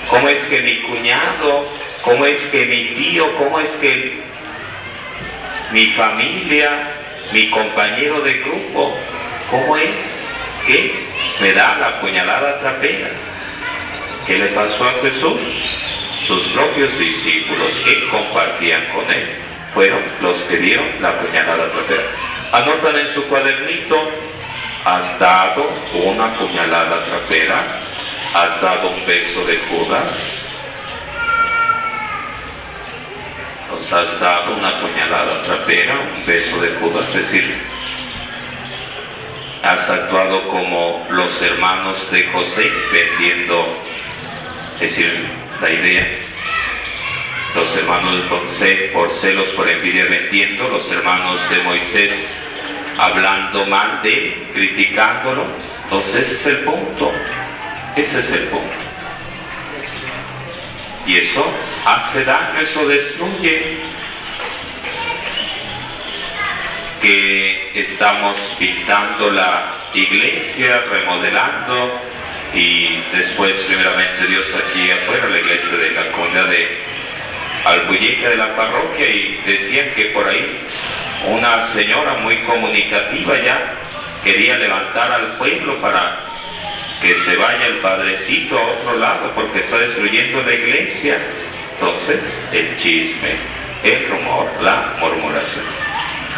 [0.10, 1.72] cómo es que mi cuñado,
[2.04, 4.22] cómo es que mi tío, cómo es que
[5.72, 6.70] mi familia,
[7.32, 8.98] mi compañero de grupo,
[9.50, 9.96] cómo es
[10.68, 10.94] que
[11.40, 13.12] me da la puñalada trapera.
[14.28, 15.40] ¿Qué le pasó a Jesús?
[16.28, 22.04] Sus propios discípulos que compartían con él fueron los que dieron la puñalada trapera.
[22.52, 23.98] Anotan en su cuadernito,
[24.86, 27.64] has dado una puñalada trapera,
[28.34, 30.14] has dado un beso de Judas,
[33.72, 37.58] nos has dado una puñalada trapera, un beso de Judas, es decir,
[39.64, 43.78] has actuado como los hermanos de José vendiendo,
[44.76, 45.26] es decir,
[45.62, 46.08] la idea,
[47.56, 52.38] los hermanos de José por celos, por envidia vendiendo, los hermanos de Moisés
[52.98, 55.46] hablando mal de criticándolo.
[55.84, 57.12] Entonces ese es el punto,
[57.96, 58.74] ese es el punto.
[61.06, 61.46] Y eso
[61.86, 63.78] hace daño, eso destruye
[67.02, 72.00] que estamos pintando la iglesia, remodelando
[72.54, 76.92] y después primeramente Dios aquí afuera, la iglesia de la comunidad de
[77.66, 80.62] Albuyeca de la parroquia y decían que por ahí
[81.28, 83.74] una señora muy comunicativa ya
[84.24, 86.20] quería levantar al pueblo para
[87.02, 91.20] que se vaya el padrecito a otro lado porque está destruyendo la iglesia.
[91.74, 92.20] Entonces,
[92.52, 93.32] el chisme,
[93.84, 95.92] el rumor, la murmuración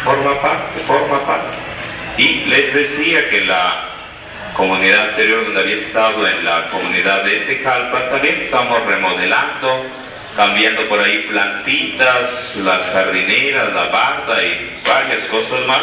[0.04, 1.56] forma parte, forma parte.
[2.18, 3.88] Y les decía que la
[4.54, 9.86] comunidad anterior donde había estado, en la comunidad de Tejalpa, también estamos remodelando,
[10.36, 15.82] cambiando por ahí plantitas, las jardineras, la barda y varias cosas más.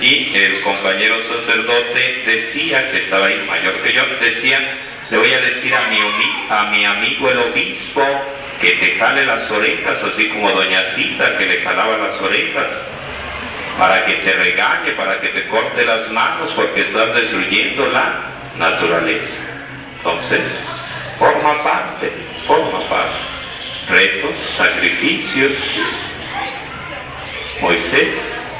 [0.00, 4.58] Y el compañero sacerdote decía, que estaba ahí mayor que yo, decía,
[5.10, 5.98] le voy a decir a mi,
[6.48, 8.02] a mi amigo el obispo
[8.60, 12.68] que te jale las orejas, así como doña Cita que le jalaba las orejas,
[13.78, 18.20] para que te regañe, para que te corte las manos, porque estás destruyendo la
[18.56, 19.36] naturaleza.
[19.98, 20.66] Entonces,
[21.18, 22.12] forma parte,
[22.46, 23.41] forma parte.
[23.88, 25.52] Retos, sacrificios.
[27.60, 28.14] Moisés,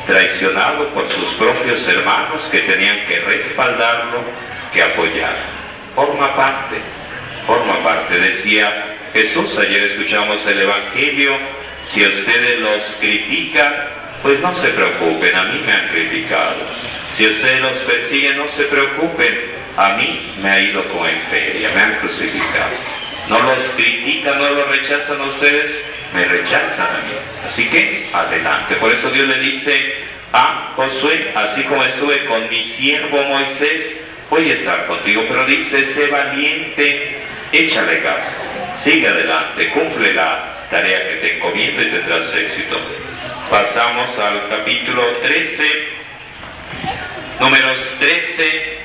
[0.07, 4.23] traicionado por sus propios hermanos que tenían que respaldarlo,
[4.73, 5.37] que apoyar.
[5.95, 6.77] Forma parte,
[7.47, 8.19] forma parte.
[8.19, 11.37] Decía Jesús, ayer escuchamos el Evangelio,
[11.87, 13.75] si ustedes los critican,
[14.23, 16.57] pues no se preocupen, a mí me han criticado.
[17.15, 21.71] Si ustedes los persiguen, no se preocupen, a mí me ha ido como en feria,
[21.75, 23.02] me han crucificado.
[23.29, 25.83] No los critican, no los rechazan a ustedes,
[26.13, 27.13] me rechazan a mí.
[27.47, 28.77] Así que adelante.
[28.77, 29.97] Por eso Dios le dice
[30.33, 35.25] a Josué, así como estuve con mi siervo Moisés, voy a estar contigo.
[35.29, 37.19] Pero dice, sé valiente,
[37.53, 38.27] échale gas,
[38.77, 42.81] sigue adelante, cumple la tarea que te encomiendo y tendrás éxito.
[43.51, 45.65] Pasamos al capítulo 13,
[47.39, 48.79] números 13,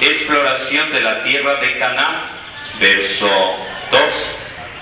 [0.00, 2.36] exploración de la tierra de Canaán,
[2.78, 3.28] verso
[3.90, 4.02] 2.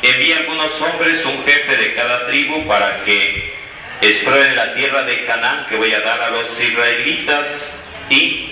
[0.02, 3.54] Envía algunos hombres, un jefe de cada tribu, para que
[4.00, 7.72] exploren la tierra de Canaán que voy a dar a los israelitas,
[8.11, 8.50] y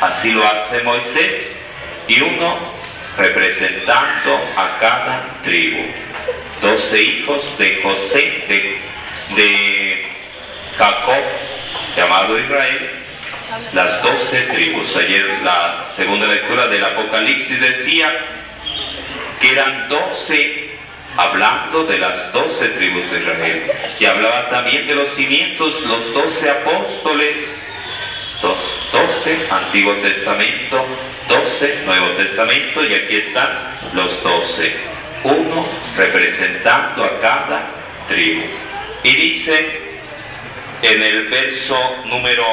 [0.00, 1.56] así lo hace Moisés,
[2.08, 2.72] y uno
[3.16, 5.84] representando a cada tribu.
[6.62, 8.78] Doce hijos de José, de,
[9.36, 10.06] de
[10.78, 11.22] Jacob,
[11.96, 12.90] llamado Israel,
[13.72, 14.96] las doce tribus.
[14.96, 18.10] Ayer la segunda lectura del Apocalipsis decía
[19.40, 20.64] que eran doce
[21.16, 23.72] hablando de las doce tribus de Israel.
[23.98, 27.72] Y hablaba también de los cimientos, los doce apóstoles,
[28.42, 30.84] los doce Antiguo Testamento,
[31.28, 34.76] doce Nuevo Testamento, y aquí están los doce,
[35.22, 37.66] uno representando a cada
[38.08, 38.42] tribu.
[39.02, 39.80] Y dice
[40.82, 42.44] en el verso número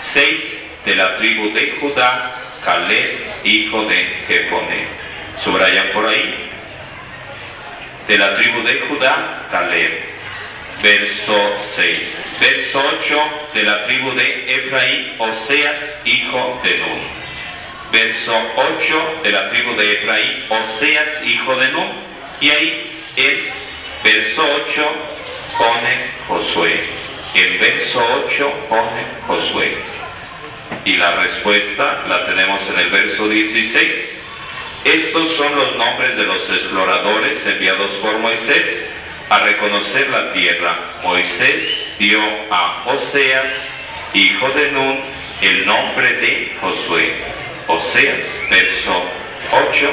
[0.00, 4.84] 6 de la tribu de Judá, Caleb, hijo de Jefoné.
[5.42, 6.50] Subrayan por ahí.
[8.06, 10.10] De la tribu de Judá, Caleb.
[10.82, 12.26] Verso 6.
[12.40, 13.22] Verso 8
[13.54, 17.00] de la tribu de Efraín, Oseas, hijo de Nun.
[17.92, 21.90] Verso 8 de la tribu de Efraín, Oseas, hijo de Nun.
[22.40, 23.50] Y ahí el
[24.02, 24.92] verso 8
[25.58, 26.80] pone Josué.
[27.34, 29.89] El verso 8 pone Josué.
[30.84, 34.18] Y la respuesta la tenemos en el verso 16.
[34.84, 38.90] Estos son los nombres de los exploradores enviados por Moisés
[39.28, 40.76] a reconocer la tierra.
[41.02, 43.52] Moisés dio a Oseas,
[44.14, 44.98] hijo de Nun,
[45.42, 47.14] el nombre de Josué.
[47.66, 49.04] Oseas, verso
[49.52, 49.90] 8,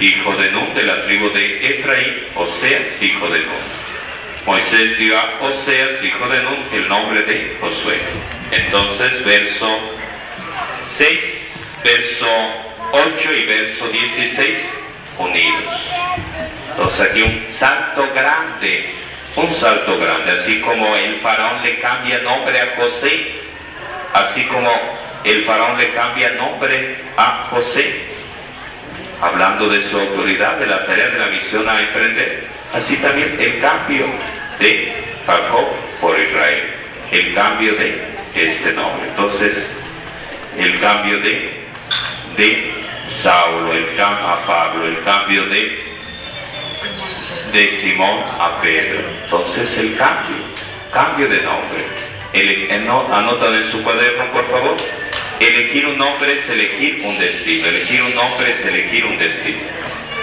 [0.00, 3.82] hijo de Nun de la tribu de Efraín, Oseas, hijo de Nun.
[4.46, 8.00] Moisés dio a Oseas, hijo de Nun, el nombre de Josué.
[8.52, 9.66] Entonces, verso
[10.82, 12.26] 6, verso
[12.92, 14.78] 8 y verso 16,
[15.18, 15.72] unidos.
[16.68, 18.90] Entonces aquí un salto grande,
[19.36, 23.36] un salto grande, así como el faraón le cambia nombre a José,
[24.12, 24.70] así como
[25.24, 28.02] el faraón le cambia nombre a José,
[29.22, 33.58] hablando de su autoridad, de la tarea de la misión a emprender, así también el
[33.60, 34.04] cambio
[34.58, 34.92] de
[35.26, 35.68] Jacob
[36.02, 36.74] por Israel,
[37.10, 39.08] el cambio de este nombre.
[39.08, 39.70] Entonces,
[40.58, 41.50] el cambio de,
[42.36, 42.72] de
[43.22, 45.84] Saulo, el cambio a Pablo, el cambio de,
[47.52, 49.02] de Simón a Pedro.
[49.24, 50.36] Entonces, el cambio,
[50.92, 51.84] cambio de nombre.
[52.32, 54.76] El, anotan en su cuaderno, por favor.
[55.38, 57.68] Elegir un nombre es elegir un destino.
[57.68, 59.58] Elegir un nombre es elegir un destino.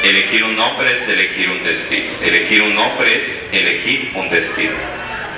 [0.03, 2.11] Elegir un nombre es elegir un destino.
[2.23, 4.75] Elegir un nombre es elegir un destino.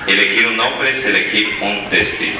[0.07, 2.39] Elegir un nombre es elegir un destino.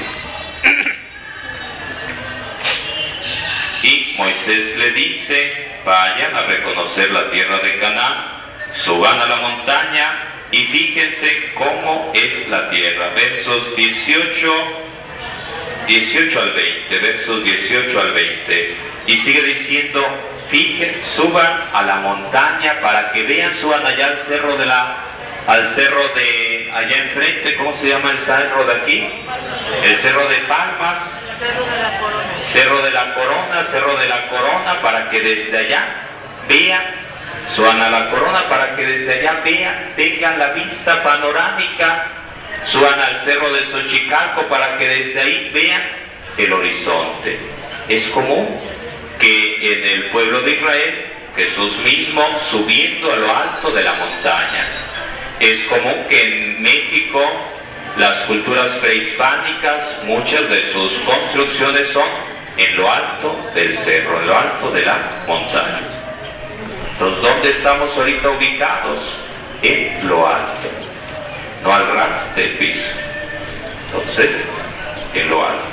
[3.82, 8.42] Y Moisés le dice, vayan a reconocer la tierra de Canaán,
[8.74, 10.18] suban a la montaña
[10.50, 13.10] y fíjense cómo es la tierra.
[13.14, 14.52] Versos 18,
[15.86, 18.76] 18 al 20, versos 18 al 20.
[19.06, 20.06] Y sigue diciendo,
[20.50, 24.96] fijen, suban a la montaña para que vean, suban allá al cerro de la,
[25.46, 29.08] al cerro de allá enfrente, ¿cómo se llama el cerro de aquí?
[29.84, 30.98] El cerro de Palmas.
[32.44, 33.64] Cerro de la Corona.
[33.64, 35.86] Cerro de la Corona, para que desde allá
[36.48, 37.02] vean
[37.54, 42.06] suban a la corona para que desde allá vean, tengan la vista panorámica,
[42.66, 45.82] suban al cerro de Xochicalco para que desde ahí vean
[46.38, 47.38] el horizonte.
[47.88, 48.58] Es común
[49.18, 54.66] que en el pueblo de Israel, Jesús mismo subiendo a lo alto de la montaña.
[55.42, 57.20] Es común que en México
[57.96, 62.06] las culturas prehispánicas, muchas de sus construcciones son
[62.56, 65.80] en lo alto del cerro, en lo alto de la montaña.
[66.92, 69.00] Entonces, ¿dónde estamos ahorita ubicados?
[69.62, 70.68] En lo alto,
[71.64, 72.86] no al ras del piso.
[73.86, 74.44] Entonces,
[75.12, 75.64] en lo alto.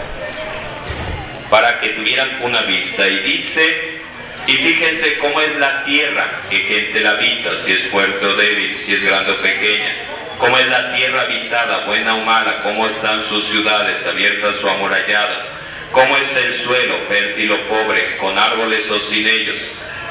[1.52, 3.08] Para que tuvieran una vista.
[3.08, 3.89] Y dice,
[4.50, 8.80] y fíjense cómo es la tierra que gente la habita, si es fuerte o débil,
[8.80, 9.96] si es grande o pequeña.
[10.38, 15.44] Cómo es la tierra habitada, buena o mala, cómo están sus ciudades abiertas o amuralladas
[15.92, 19.58] cómo es el suelo, fértil o pobre, con árboles o sin ellos.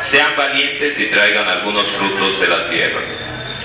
[0.03, 3.01] Sean valientes y traigan algunos frutos de la tierra.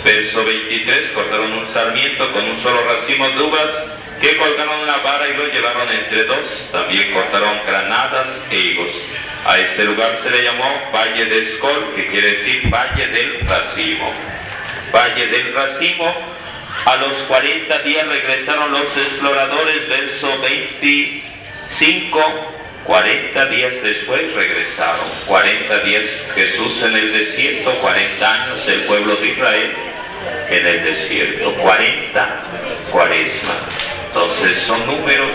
[0.03, 3.69] Verso 23, cortaron un sarmiento con un solo racimo de uvas
[4.21, 6.69] que colgaron una vara y lo llevaron entre dos.
[6.71, 8.91] También cortaron granadas e higos.
[9.45, 14.11] A este lugar se le llamó Valle de Escol, que quiere decir Valle del Racimo.
[14.93, 16.13] Valle del Racimo,
[16.85, 22.53] a los 40 días regresaron los exploradores, verso 25
[22.85, 26.05] 40 días después regresaron, 40 días
[26.35, 29.73] Jesús en el desierto, 40 años el pueblo de Israel
[30.49, 32.39] en el desierto, 40
[32.91, 33.53] cuaresma.
[34.07, 35.31] Entonces son números,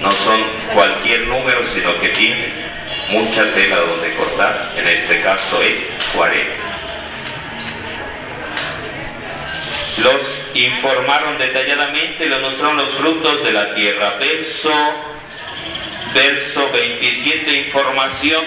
[0.00, 0.40] no son
[0.74, 2.52] cualquier número, sino que tiene
[3.10, 5.74] mucha tela donde cortar, en este caso es
[6.14, 6.50] 40.
[9.98, 14.16] Los informaron detalladamente y los mostraron los frutos de la tierra.
[14.18, 14.70] Verso
[16.14, 18.44] verso 27, información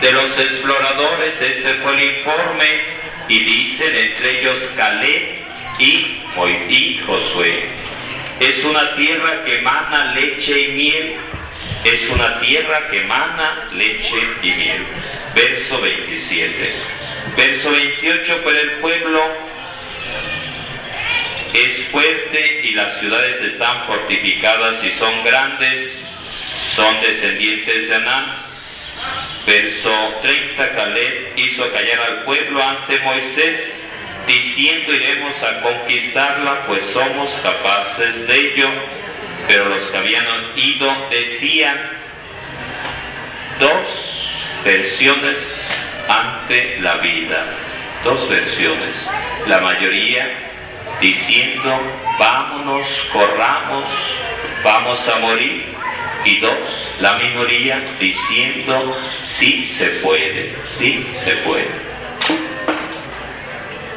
[0.00, 5.38] de los exploradores, este fue el informe, y dicen entre ellos Caleb
[5.78, 6.22] y,
[6.68, 7.64] y Josué.
[8.40, 11.16] Es una tierra que emana leche y miel,
[11.84, 14.82] es una tierra que emana leche y miel.
[15.34, 16.72] Verso 27.
[17.36, 19.20] Verso 28, pero el pueblo
[21.52, 26.02] es fuerte y las ciudades están fortificadas y son grandes,
[26.74, 28.46] son descendientes de Anán.
[29.46, 29.90] Verso
[30.22, 33.84] 30, Caleb hizo callar al pueblo ante Moisés,
[34.26, 38.68] diciendo iremos a conquistarla, pues somos capaces de ello.
[39.48, 41.76] Pero los que habían ido decían
[43.58, 44.30] dos
[44.64, 45.68] versiones
[46.08, 47.46] ante la vida,
[48.04, 49.10] dos versiones.
[49.48, 50.49] La mayoría
[51.00, 51.78] diciendo,
[52.18, 53.84] vámonos, corramos,
[54.62, 55.64] vamos a morir.
[56.24, 58.94] Y dos, la minoría diciendo,
[59.24, 61.70] sí se puede, sí se puede.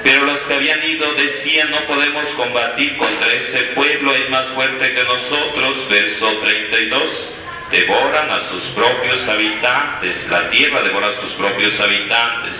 [0.04, 4.94] Pero los que habían ido decían, no podemos combatir contra ese pueblo, es más fuerte
[4.94, 5.90] que nosotros.
[5.90, 7.34] Verso 32,
[7.72, 12.56] devoran a sus propios habitantes, la tierra devora a sus propios habitantes,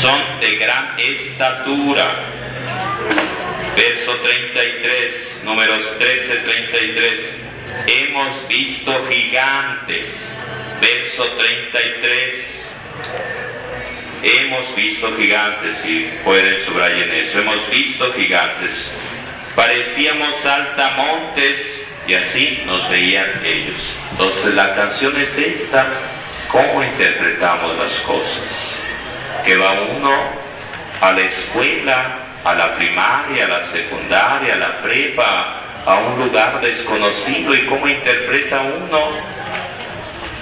[0.00, 2.26] son de gran estatura
[3.76, 7.20] Verso 33, números 13, 33.
[7.86, 10.36] Hemos visto gigantes.
[10.80, 12.70] Verso 33.
[14.22, 17.38] Hemos visto gigantes, si pueden subrayen eso.
[17.38, 18.90] Hemos visto gigantes.
[19.56, 23.94] Parecíamos altamontes y así nos veían ellos.
[24.12, 25.86] Entonces la canción es esta,
[26.48, 28.42] cómo interpretamos las cosas.
[29.44, 30.12] Que va uno
[31.00, 36.60] a la escuela a la primaria, a la secundaria, a la prepa, a un lugar
[36.60, 39.10] desconocido y cómo interpreta uno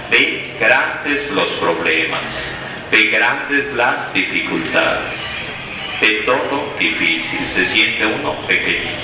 [0.09, 2.29] de grandes los problemas,
[2.91, 5.13] de grandes las dificultades,
[6.01, 8.97] de todo difícil, se siente uno pequeñito.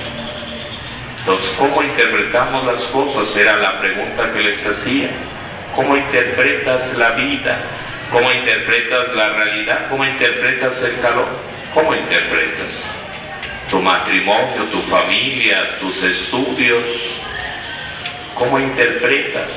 [1.19, 3.35] Entonces, ¿cómo interpretamos las cosas?
[3.35, 5.09] Era la pregunta que les hacía.
[5.75, 7.57] ¿Cómo interpretas la vida?
[8.11, 9.87] ¿Cómo interpretas la realidad?
[9.89, 11.54] ¿Cómo interpretas el calor?
[11.75, 12.71] ¿Cómo interpretas
[13.69, 16.85] tu matrimonio, tu familia, tus estudios?
[18.33, 19.49] ¿Cómo interpretas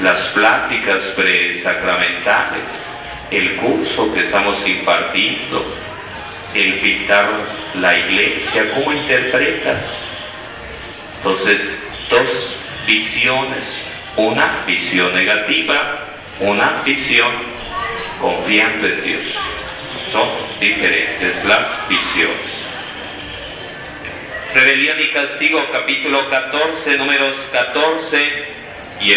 [0.00, 2.64] las pláticas presacramentales,
[3.30, 5.62] el curso que estamos impartiendo,
[6.54, 7.28] el pintar
[7.74, 8.70] la iglesia?
[8.76, 9.84] ¿Cómo interpretas?
[11.18, 12.56] Entonces, dos
[12.86, 13.82] visiones,
[14.16, 15.98] una visión negativa,
[16.40, 17.30] una visión
[18.22, 19.59] confiando en Dios
[20.12, 22.60] son diferentes las visiones.
[24.54, 28.44] Rebelión y castigo, capítulo 14, números 14
[29.00, 29.14] y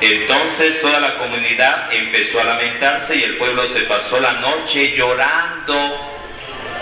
[0.00, 6.10] Entonces toda la comunidad empezó a lamentarse y el pueblo se pasó la noche llorando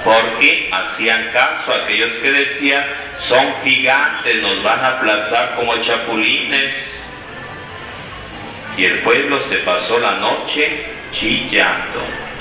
[0.05, 2.84] porque hacían caso a aquellos que decían,
[3.18, 6.74] son gigantes, nos van a aplastar como chapulines.
[8.76, 12.32] Y el pueblo se pasó la noche chillando.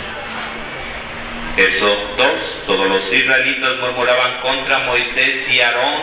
[1.56, 6.02] Verso 2, todos los israelitas murmuraban contra Moisés y Aarón,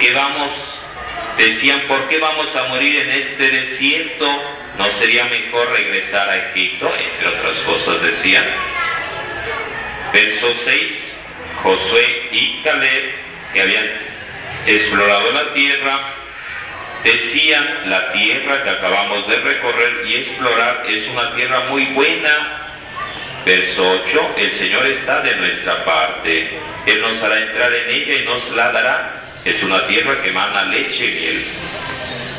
[0.00, 0.52] que vamos,
[1.38, 4.26] decían, ¿por qué vamos a morir en este desierto?
[4.78, 6.92] ¿No sería mejor regresar a Egipto?
[6.96, 8.44] Entre otras cosas decían.
[10.12, 11.16] Verso 6,
[11.62, 13.12] Josué y Caleb,
[13.52, 13.90] que habían
[14.66, 16.14] explorado la tierra,
[17.04, 22.69] decían, la tierra que acabamos de recorrer y explorar es una tierra muy buena.
[23.44, 26.50] Verso 8, el Señor está de nuestra parte,
[26.86, 29.22] Él nos hará entrar en ella y nos la dará.
[29.44, 31.44] Es una tierra que emana leche y miel.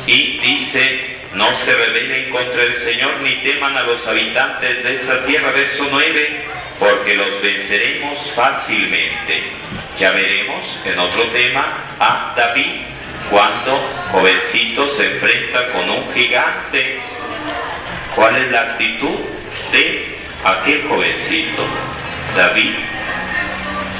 [0.06, 5.24] Y dice, no se rebelen contra el Señor ni teman a los habitantes de esa
[5.24, 5.50] tierra.
[5.50, 6.44] Verso 9,
[6.78, 9.42] porque los venceremos fácilmente.
[9.98, 12.82] Ya veremos en otro tema a David
[13.28, 13.80] cuando
[14.12, 17.00] jovencito se enfrenta con un gigante.
[18.14, 19.18] ¿Cuál es la actitud
[19.72, 20.11] de
[20.44, 21.64] aquel jovencito,
[22.36, 22.74] David,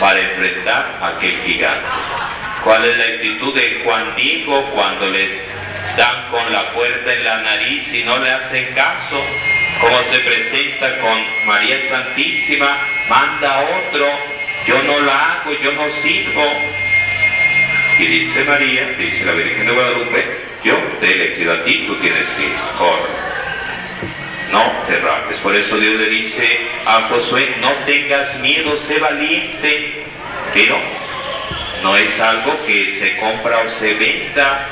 [0.01, 1.88] para enfrentar a aquel gigante?
[2.64, 5.32] ¿Cuál es la actitud de Juan Diego cuando les
[5.97, 9.24] dan con la puerta en la nariz y no le hacen caso?
[9.82, 14.07] cómo se presenta con María Santísima, manda a otro,
[14.64, 16.45] yo no la hago, yo no sirvo.
[17.99, 20.24] Y dice María, dice la Virgen de Guadalupe,
[20.62, 22.57] yo te he elegido a ti, tú tienes que ir,
[24.53, 25.03] No te.
[25.42, 30.05] Por eso Dios le dice a Josué, no tengas miedo, sé valiente.
[30.53, 30.76] Pero
[31.82, 34.68] no es algo que se compra o se venda.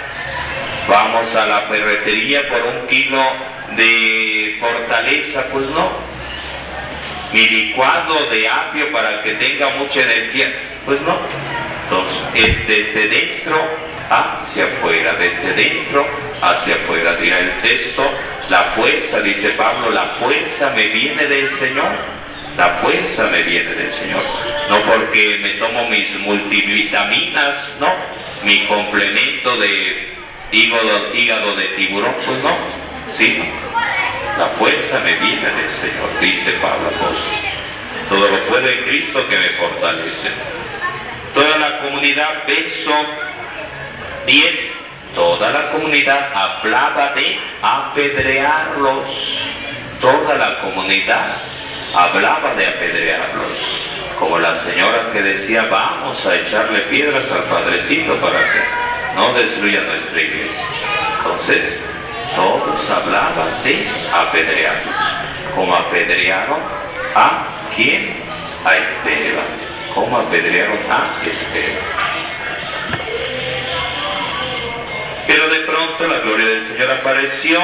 [0.87, 3.22] Vamos a la ferretería por un kilo
[3.76, 6.09] de fortaleza, pues no.
[7.33, 10.53] Mi licuado de apio para que tenga mucha energía,
[10.85, 11.16] pues no.
[11.85, 13.57] Entonces, es desde dentro
[14.11, 16.07] hacia afuera, desde dentro
[16.43, 18.03] hacia afuera, dirá el texto.
[18.49, 21.93] La fuerza, dice Pablo, la fuerza me viene del Señor.
[22.57, 24.22] La fuerza me viene del Señor.
[24.68, 27.89] No porque me tomo mis multivitaminas, no.
[28.45, 30.14] Mi complemento de
[30.51, 32.57] hígado, hígado de tiburón, pues no
[33.12, 33.43] Sí,
[34.41, 37.36] la fuerza me viene del Señor, dice Pablo apóstol.
[38.09, 40.30] Todo lo puede Cristo que me fortalece.
[41.34, 42.91] Toda la comunidad, verso
[44.26, 44.74] 10,
[45.14, 49.09] toda la comunidad hablaba de apedrearlos.
[50.01, 51.36] Toda la comunidad
[51.95, 53.59] hablaba de apedrearlos.
[54.18, 59.82] Como la señora que decía, vamos a echarle piedras al Padrecito para que no destruya
[59.82, 60.64] nuestra iglesia.
[61.18, 61.89] Entonces,
[62.37, 64.95] todos hablaban de apedrearlos,
[65.55, 66.61] como apedrearon
[67.14, 68.22] a quién?
[68.64, 69.45] A Esteban,
[69.95, 72.01] como apedrearon a Esteban.
[75.26, 77.61] Pero de pronto la gloria del Señor apareció.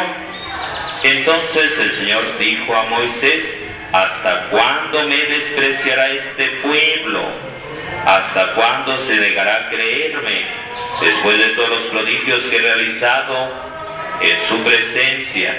[1.03, 7.23] Entonces el Señor dijo a Moisés, ¿hasta cuándo me despreciará este pueblo?
[8.07, 10.47] ¿Hasta cuándo se negará a creerme?
[11.01, 13.51] Después de todos los prodigios que he realizado,
[14.21, 15.57] en su presencia.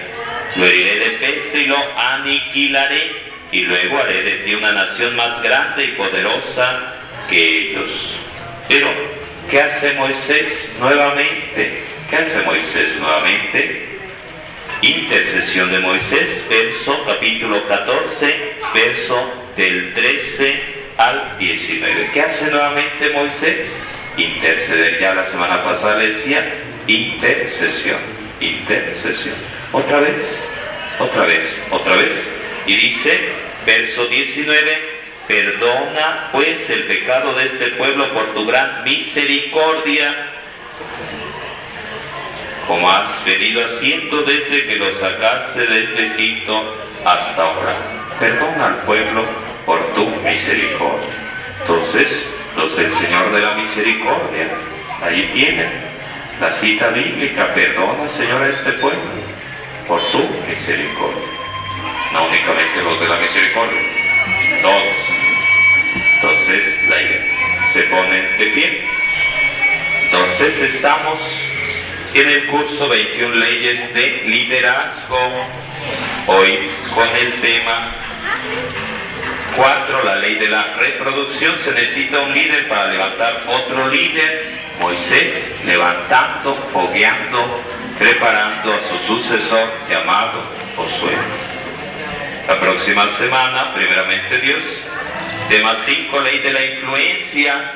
[0.55, 3.11] Lo heriré de peste y lo aniquilaré,
[3.51, 6.95] y luego haré de ti una nación más grande y poderosa
[7.29, 8.15] que ellos.
[8.67, 8.89] Pero,
[9.49, 11.83] ¿qué hace Moisés nuevamente?
[12.09, 13.87] ¿Qué hace Moisés nuevamente?
[14.81, 20.63] Intercesión de Moisés, verso capítulo 14, verso del 13
[20.97, 22.09] al 19.
[22.13, 23.81] ¿Qué hace nuevamente Moisés?
[24.17, 24.99] Interceder.
[24.99, 26.45] Ya la semana pasada decía
[26.87, 29.35] intercesión intercesión.
[29.71, 30.21] Otra vez,
[30.99, 32.13] otra vez, otra vez.
[32.65, 33.29] Y dice,
[33.65, 40.31] verso 19, perdona pues el pecado de este pueblo por tu gran misericordia,
[42.67, 47.77] como has venido haciendo desde que lo sacaste desde Egipto hasta ahora.
[48.19, 49.25] Perdona al pueblo
[49.65, 51.07] por tu misericordia.
[51.61, 52.25] Entonces,
[52.55, 54.49] los del Señor de la Misericordia,
[55.01, 55.96] ahí tienen
[56.39, 58.99] la cita bíblica, perdona Señor a este pueblo
[59.87, 61.23] por tu misericordia.
[62.13, 63.81] No únicamente los de la misericordia,
[64.61, 65.17] todos.
[66.15, 68.81] Entonces la se ponen de pie.
[70.03, 71.19] Entonces estamos
[72.13, 75.17] en el curso 21 leyes de liderazgo.
[76.27, 77.91] Hoy con el tema
[79.55, 81.57] 4, la ley de la reproducción.
[81.57, 87.61] Se necesita un líder para levantar otro líder Moisés levantando, fogueando
[87.97, 90.43] preparando a su sucesor llamado
[90.75, 91.17] Josué.
[92.47, 94.63] La próxima semana, primeramente Dios,
[95.49, 97.71] tema 5, ley de la influencia.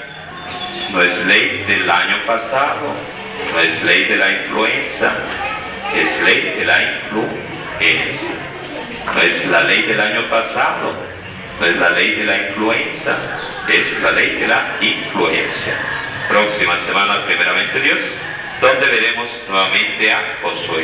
[0.92, 2.94] No es ley del año pasado,
[3.54, 5.14] no es ley de la influenza,
[5.96, 8.30] es ley de la influencia.
[9.14, 10.94] No es la ley del año pasado,
[11.62, 13.18] no es la ley de la influenza,
[13.72, 15.76] es la ley de la influencia.
[16.28, 18.00] Próxima semana, primeramente Dios,
[18.60, 20.84] donde veremos nuevamente a Josué.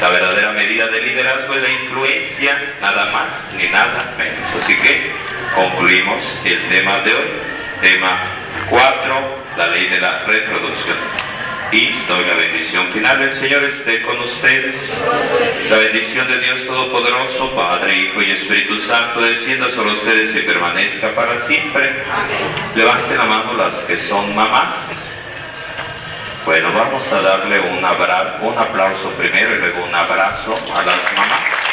[0.00, 4.62] La verdadera medida de liderazgo es la influencia, nada más ni nada menos.
[4.62, 5.10] Así que
[5.56, 7.28] concluimos el tema de hoy,
[7.80, 8.20] tema
[8.70, 11.23] 4, la ley de la reproducción.
[11.72, 13.22] Y doy la bendición final.
[13.22, 14.76] El Señor esté con ustedes.
[15.70, 21.14] La bendición de Dios Todopoderoso, Padre, Hijo y Espíritu Santo, descienda sobre ustedes y permanezca
[21.14, 21.90] para siempre.
[22.74, 25.10] Levanten la mano las que son mamás.
[26.44, 31.02] Bueno, vamos a darle un, abrazo, un aplauso primero y luego un abrazo a las
[31.16, 31.63] mamás.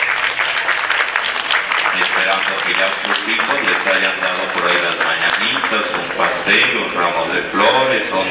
[2.22, 6.93] Esperando que ya sus hijos les hayan dado por ahí las mañanitas, un pastel, un
[6.93, 8.28] ramo de flores, un...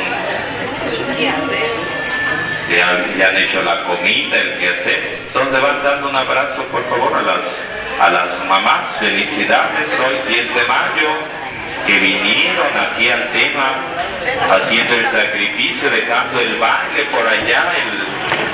[2.68, 5.18] Que han, han hecho la comida, el que hacer.
[5.26, 7.44] Entonces van dando un abrazo, por favor, a las,
[8.00, 8.86] a las mamás.
[9.00, 11.10] Felicidades, hoy 10 de mayo
[11.86, 13.76] que vinieron aquí al tema
[14.50, 17.72] haciendo el sacrificio, dejando el baile por allá,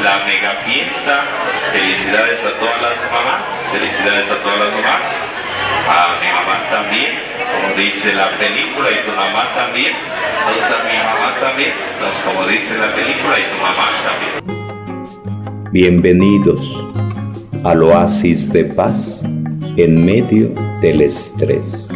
[0.03, 1.24] la mega fiesta.
[1.72, 5.03] Felicidades a todas las mamás, felicidades a todas las mamás,
[5.89, 7.18] a mi mamá también,
[7.53, 9.93] como dice la película, y tu mamá también,
[10.39, 14.37] entonces a mi mamá también, entonces como dice la película, y tu mamá también.
[15.72, 16.83] Bienvenidos
[17.64, 19.24] al oasis de paz
[19.77, 21.89] en medio del estrés.